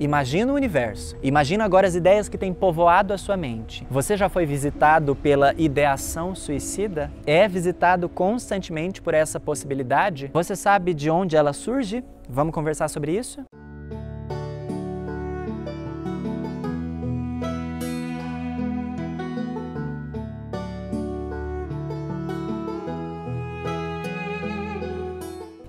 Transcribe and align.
Imagina 0.00 0.50
o 0.50 0.56
universo. 0.56 1.14
Imagina 1.22 1.62
agora 1.62 1.86
as 1.86 1.94
ideias 1.94 2.26
que 2.26 2.38
têm 2.38 2.54
povoado 2.54 3.12
a 3.12 3.18
sua 3.18 3.36
mente. 3.36 3.86
Você 3.90 4.16
já 4.16 4.30
foi 4.30 4.46
visitado 4.46 5.14
pela 5.14 5.52
ideação 5.58 6.34
suicida? 6.34 7.12
É 7.26 7.46
visitado 7.46 8.08
constantemente 8.08 9.02
por 9.02 9.12
essa 9.12 9.38
possibilidade? 9.38 10.30
Você 10.32 10.56
sabe 10.56 10.94
de 10.94 11.10
onde 11.10 11.36
ela 11.36 11.52
surge? 11.52 12.02
Vamos 12.26 12.54
conversar 12.54 12.88
sobre 12.88 13.14
isso? 13.14 13.44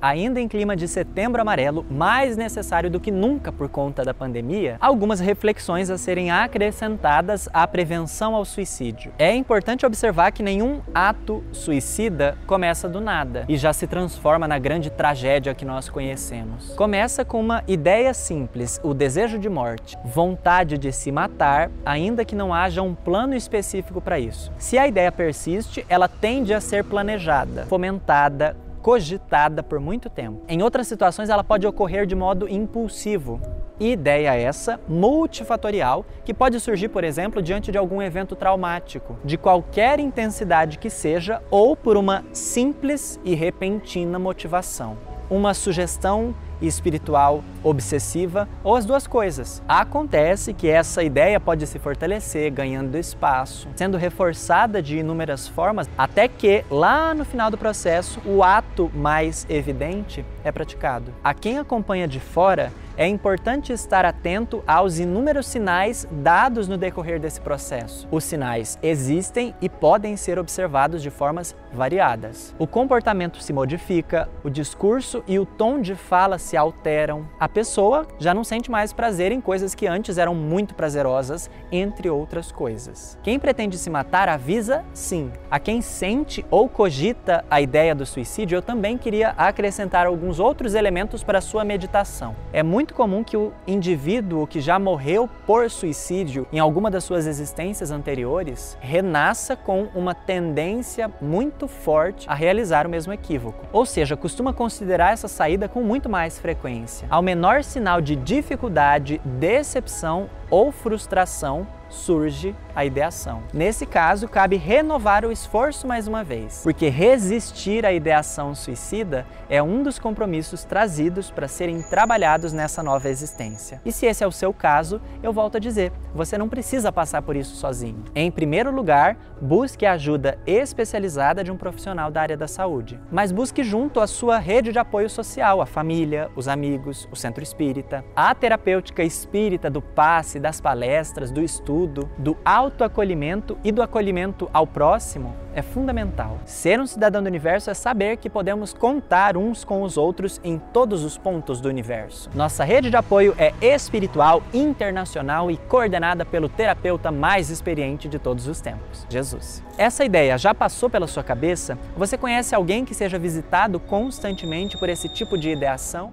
Ainda 0.00 0.40
em 0.40 0.48
clima 0.48 0.76
de 0.76 0.88
setembro 0.88 1.40
amarelo, 1.40 1.84
mais 1.90 2.36
necessário 2.36 2.90
do 2.90 3.00
que 3.00 3.10
nunca 3.10 3.52
por 3.52 3.68
conta 3.68 4.04
da 4.04 4.14
pandemia, 4.14 4.76
algumas 4.80 5.20
reflexões 5.20 5.90
a 5.90 5.98
serem 5.98 6.30
acrescentadas 6.30 7.48
à 7.52 7.66
prevenção 7.66 8.34
ao 8.34 8.44
suicídio. 8.44 9.12
É 9.18 9.34
importante 9.34 9.84
observar 9.84 10.32
que 10.32 10.42
nenhum 10.42 10.80
ato 10.94 11.44
suicida 11.52 12.36
começa 12.46 12.88
do 12.88 13.00
nada 13.00 13.44
e 13.48 13.56
já 13.56 13.72
se 13.72 13.86
transforma 13.86 14.48
na 14.48 14.58
grande 14.58 14.90
tragédia 14.90 15.54
que 15.54 15.64
nós 15.64 15.88
conhecemos. 15.88 16.70
Começa 16.74 17.24
com 17.24 17.40
uma 17.40 17.62
ideia 17.66 18.14
simples, 18.14 18.80
o 18.82 18.94
desejo 18.94 19.38
de 19.38 19.48
morte, 19.48 19.96
vontade 20.04 20.78
de 20.78 20.92
se 20.92 21.12
matar, 21.12 21.70
ainda 21.84 22.24
que 22.24 22.34
não 22.34 22.54
haja 22.54 22.82
um 22.82 22.94
plano 22.94 23.34
específico 23.34 24.00
para 24.00 24.18
isso. 24.18 24.52
Se 24.58 24.78
a 24.78 24.86
ideia 24.86 25.12
persiste, 25.12 25.84
ela 25.88 26.08
tende 26.08 26.54
a 26.54 26.60
ser 26.60 26.84
planejada, 26.84 27.66
fomentada, 27.66 28.56
cogitada 28.90 29.62
por 29.62 29.78
muito 29.78 30.10
tempo. 30.10 30.42
Em 30.48 30.64
outras 30.64 30.88
situações, 30.88 31.28
ela 31.28 31.44
pode 31.44 31.64
ocorrer 31.64 32.06
de 32.06 32.16
modo 32.16 32.48
impulsivo. 32.48 33.40
Ideia 33.78 34.34
essa 34.34 34.80
multifatorial 34.88 36.04
que 36.24 36.34
pode 36.34 36.58
surgir, 36.58 36.88
por 36.88 37.04
exemplo, 37.04 37.40
diante 37.40 37.70
de 37.70 37.78
algum 37.78 38.02
evento 38.02 38.34
traumático, 38.34 39.16
de 39.24 39.38
qualquer 39.38 40.00
intensidade 40.00 40.76
que 40.76 40.90
seja, 40.90 41.40
ou 41.52 41.76
por 41.76 41.96
uma 41.96 42.24
simples 42.32 43.20
e 43.24 43.32
repentina 43.32 44.18
motivação. 44.18 44.98
Uma 45.30 45.54
sugestão 45.54 46.34
espiritual 46.60 47.42
obsessiva 47.62 48.48
ou 48.62 48.76
as 48.76 48.84
duas 48.84 49.06
coisas. 49.06 49.62
Acontece 49.68 50.52
que 50.54 50.68
essa 50.68 51.02
ideia 51.02 51.38
pode 51.40 51.66
se 51.66 51.78
fortalecer, 51.78 52.50
ganhando 52.52 52.96
espaço, 52.96 53.68
sendo 53.76 53.96
reforçada 53.96 54.82
de 54.82 54.98
inúmeras 54.98 55.48
formas, 55.48 55.88
até 55.96 56.28
que 56.28 56.64
lá 56.70 57.14
no 57.14 57.24
final 57.24 57.50
do 57.50 57.58
processo 57.58 58.20
o 58.24 58.42
ato 58.42 58.90
mais 58.94 59.46
evidente 59.48 60.24
é 60.44 60.50
praticado. 60.50 61.12
A 61.22 61.34
quem 61.34 61.58
acompanha 61.58 62.06
de 62.06 62.20
fora, 62.20 62.72
é 63.00 63.06
importante 63.06 63.72
estar 63.72 64.04
atento 64.04 64.62
aos 64.66 64.98
inúmeros 64.98 65.46
sinais 65.46 66.06
dados 66.10 66.68
no 66.68 66.76
decorrer 66.76 67.18
desse 67.18 67.40
processo. 67.40 68.06
Os 68.10 68.24
sinais 68.24 68.78
existem 68.82 69.54
e 69.58 69.70
podem 69.70 70.18
ser 70.18 70.38
observados 70.38 71.02
de 71.02 71.08
formas 71.08 71.56
variadas. 71.72 72.54
O 72.58 72.66
comportamento 72.66 73.42
se 73.42 73.54
modifica, 73.54 74.28
o 74.44 74.50
discurso 74.50 75.24
e 75.26 75.38
o 75.38 75.46
tom 75.46 75.80
de 75.80 75.94
fala 75.94 76.36
alteram. 76.56 77.28
A 77.38 77.48
pessoa 77.48 78.06
já 78.18 78.34
não 78.34 78.44
sente 78.44 78.70
mais 78.70 78.92
prazer 78.92 79.32
em 79.32 79.40
coisas 79.40 79.74
que 79.74 79.86
antes 79.86 80.18
eram 80.18 80.34
muito 80.34 80.74
prazerosas, 80.74 81.50
entre 81.70 82.08
outras 82.08 82.50
coisas. 82.52 83.18
Quem 83.22 83.38
pretende 83.38 83.78
se 83.78 83.90
matar 83.90 84.28
avisa 84.28 84.84
sim. 84.92 85.30
A 85.50 85.58
quem 85.58 85.80
sente 85.80 86.44
ou 86.50 86.68
cogita 86.68 87.44
a 87.50 87.60
ideia 87.60 87.94
do 87.94 88.06
suicídio, 88.06 88.56
eu 88.56 88.62
também 88.62 88.98
queria 88.98 89.30
acrescentar 89.30 90.06
alguns 90.06 90.38
outros 90.38 90.74
elementos 90.74 91.22
para 91.22 91.40
sua 91.40 91.64
meditação. 91.64 92.34
É 92.52 92.62
muito 92.62 92.94
comum 92.94 93.22
que 93.22 93.36
o 93.36 93.52
indivíduo 93.66 94.46
que 94.46 94.60
já 94.60 94.78
morreu 94.78 95.28
por 95.46 95.70
suicídio 95.70 96.46
em 96.52 96.58
alguma 96.58 96.90
das 96.90 97.04
suas 97.04 97.26
existências 97.26 97.90
anteriores 97.90 98.76
renasça 98.80 99.56
com 99.56 99.88
uma 99.94 100.14
tendência 100.14 101.10
muito 101.20 101.68
forte 101.68 102.28
a 102.28 102.34
realizar 102.34 102.86
o 102.86 102.90
mesmo 102.90 103.12
equívoco. 103.12 103.66
Ou 103.72 103.86
seja, 103.86 104.16
costuma 104.16 104.52
considerar 104.52 105.12
essa 105.12 105.28
saída 105.28 105.68
com 105.68 105.82
muito 105.82 106.08
mais 106.08 106.38
frequência. 106.40 107.06
Ao 107.10 107.22
menor 107.22 107.62
sinal 107.62 108.00
de 108.00 108.16
dificuldade, 108.16 109.20
decepção 109.24 110.28
ou 110.50 110.72
frustração, 110.72 111.66
surge 111.90 112.54
a 112.74 112.84
ideação. 112.84 113.42
Nesse 113.52 113.84
caso, 113.84 114.28
cabe 114.28 114.56
renovar 114.56 115.24
o 115.24 115.32
esforço 115.32 115.86
mais 115.86 116.06
uma 116.06 116.24
vez, 116.24 116.60
porque 116.62 116.88
resistir 116.88 117.84
à 117.84 117.92
ideação 117.92 118.54
suicida 118.54 119.26
é 119.48 119.62
um 119.62 119.82
dos 119.82 119.98
compromissos 119.98 120.64
trazidos 120.64 121.30
para 121.30 121.48
serem 121.48 121.82
trabalhados 121.82 122.52
nessa 122.52 122.82
nova 122.82 123.10
existência. 123.10 123.82
E 123.84 123.92
se 123.92 124.06
esse 124.06 124.22
é 124.22 124.26
o 124.26 124.32
seu 124.32 124.54
caso, 124.54 125.00
eu 125.22 125.32
volto 125.32 125.56
a 125.56 125.60
dizer, 125.60 125.92
você 126.14 126.38
não 126.38 126.48
precisa 126.48 126.92
passar 126.92 127.22
por 127.22 127.34
isso 127.36 127.56
sozinho. 127.56 128.04
Em 128.14 128.30
primeiro 128.30 128.70
lugar, 128.70 129.16
busque 129.40 129.84
a 129.84 129.92
ajuda 129.92 130.38
especializada 130.46 131.42
de 131.42 131.50
um 131.50 131.56
profissional 131.56 132.10
da 132.10 132.22
área 132.22 132.36
da 132.36 132.46
saúde, 132.46 133.00
mas 133.10 133.32
busque 133.32 133.64
junto 133.64 134.00
a 134.00 134.06
sua 134.06 134.38
rede 134.38 134.72
de 134.72 134.78
apoio 134.78 135.10
social, 135.10 135.60
a 135.60 135.66
família, 135.66 136.30
os 136.36 136.46
amigos, 136.46 137.08
o 137.10 137.16
centro 137.16 137.42
espírita. 137.42 138.04
A 138.14 138.34
terapêutica 138.34 139.02
espírita 139.02 139.68
do 139.68 139.82
passe, 139.82 140.38
das 140.38 140.60
palestras, 140.60 141.30
do 141.30 141.42
estudo, 141.42 141.79
estudo, 141.80 142.10
do 142.18 142.36
autoacolhimento 142.44 143.56
e 143.64 143.72
do 143.72 143.82
acolhimento 143.82 144.50
ao 144.52 144.66
próximo 144.66 145.34
é 145.52 145.62
fundamental. 145.62 146.38
Ser 146.44 146.78
um 146.78 146.86
cidadão 146.86 147.22
do 147.22 147.26
universo 147.26 147.70
é 147.70 147.74
saber 147.74 148.18
que 148.18 148.30
podemos 148.30 148.72
contar 148.72 149.36
uns 149.36 149.64
com 149.64 149.82
os 149.82 149.96
outros 149.96 150.40
em 150.44 150.58
todos 150.58 151.02
os 151.02 151.18
pontos 151.18 151.60
do 151.60 151.68
universo. 151.68 152.30
Nossa 152.34 152.62
rede 152.62 152.88
de 152.88 152.96
apoio 152.96 153.34
é 153.36 153.52
espiritual, 153.60 154.42
internacional 154.54 155.50
e 155.50 155.56
coordenada 155.56 156.24
pelo 156.24 156.48
terapeuta 156.48 157.10
mais 157.10 157.50
experiente 157.50 158.08
de 158.08 158.18
todos 158.18 158.46
os 158.46 158.60
tempos, 158.60 159.06
Jesus. 159.08 159.62
Essa 159.76 160.04
ideia 160.04 160.38
já 160.38 160.54
passou 160.54 160.88
pela 160.88 161.08
sua 161.08 161.24
cabeça? 161.24 161.76
Você 161.96 162.16
conhece 162.16 162.54
alguém 162.54 162.84
que 162.84 162.94
seja 162.94 163.18
visitado 163.18 163.80
constantemente 163.80 164.78
por 164.78 164.88
esse 164.88 165.08
tipo 165.08 165.36
de 165.36 165.50
ideação? 165.50 166.12